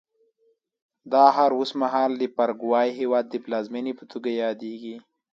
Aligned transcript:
دا 1.11 1.25
ښار 1.35 1.51
اوس 1.57 1.71
مهال 1.81 2.11
د 2.17 2.23
پاراګوای 2.35 2.87
هېواد 2.99 3.25
پلازمېنې 3.45 3.93
په 3.99 4.03
توګه 4.11 4.29
یادېږي. 4.43 4.95